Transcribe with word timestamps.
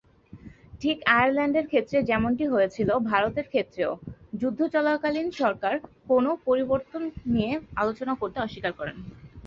ঠিক 0.81 0.97
আয়ারল্যান্ডের 1.09 1.65
ক্ষেত্রে 1.67 1.97
যেমনটি 2.09 2.45
হয়েছিল 2.47 2.89
ভারতের 3.11 3.45
ক্ষেত্রেও, 3.49 3.91
যুদ্ধ 4.41 4.59
চলাকালীন 4.75 5.27
সরকার 5.41 5.73
কোনও 6.09 6.31
পরিবর্তন 6.47 7.01
নিয়ে 7.33 7.51
আলোচনা 7.81 8.13
করতে 8.21 8.37
অস্বীকার 8.39 8.73
করে। 8.79 8.91